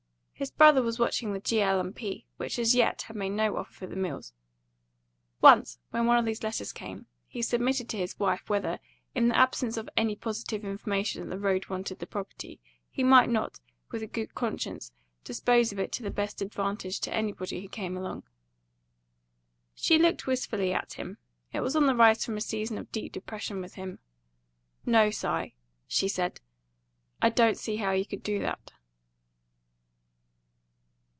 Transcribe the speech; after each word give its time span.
His 0.41 0.49
brother 0.49 0.81
was 0.81 0.97
watching 0.97 1.33
the 1.33 1.39
G. 1.39 1.61
L. 1.61 1.91
& 1.91 1.93
P., 1.93 2.25
which 2.37 2.57
as 2.57 2.73
yet 2.73 3.03
had 3.03 3.15
made 3.15 3.29
no 3.29 3.57
offer 3.57 3.71
for 3.73 3.85
the 3.85 3.95
mills. 3.95 4.33
Once, 5.39 5.77
when 5.91 6.07
one 6.07 6.17
of 6.17 6.25
these 6.25 6.41
letters 6.41 6.73
came, 6.73 7.05
he 7.27 7.43
submitted 7.43 7.87
to 7.89 7.97
his 7.97 8.17
wife 8.17 8.49
whether, 8.49 8.79
in 9.13 9.27
the 9.27 9.37
absence 9.37 9.77
of 9.77 9.87
any 9.95 10.15
positive 10.15 10.65
information 10.65 11.21
that 11.21 11.29
the 11.35 11.39
road 11.39 11.67
wanted 11.69 11.99
the 11.99 12.07
property, 12.07 12.59
he 12.89 13.03
might 13.03 13.29
not, 13.29 13.59
with 13.91 14.01
a 14.01 14.07
good 14.07 14.33
conscience, 14.33 14.91
dispose 15.23 15.71
of 15.71 15.77
it 15.77 15.91
to 15.91 16.01
the 16.01 16.09
best 16.09 16.41
advantage 16.41 16.99
to 17.01 17.13
anybody 17.13 17.61
who 17.61 17.67
came 17.69 17.95
along. 17.95 18.23
She 19.75 19.99
looked 19.99 20.25
wistfully 20.25 20.73
at 20.73 20.93
him; 20.93 21.19
it 21.53 21.59
was 21.59 21.75
on 21.75 21.85
the 21.85 21.95
rise 21.95 22.25
from 22.25 22.35
a 22.35 22.41
season 22.41 22.79
of 22.79 22.91
deep 22.91 23.11
depression 23.11 23.61
with 23.61 23.75
him. 23.75 23.99
"No, 24.87 25.11
Si," 25.11 25.53
she 25.87 26.07
said; 26.07 26.41
"I 27.21 27.29
don't 27.29 27.59
see 27.59 27.75
how 27.75 27.91
you 27.91 28.07
could 28.07 28.23
do 28.23 28.39
that." 28.39 28.71